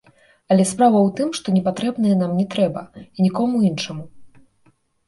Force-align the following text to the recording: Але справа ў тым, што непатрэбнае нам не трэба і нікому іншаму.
Але 0.53 0.63
справа 0.69 0.99
ў 1.01 1.09
тым, 1.19 1.29
што 1.41 1.47
непатрэбнае 1.57 2.15
нам 2.25 2.35
не 2.41 2.47
трэба 2.57 2.81
і 3.17 3.31
нікому 3.31 3.55
іншаму. 3.71 4.03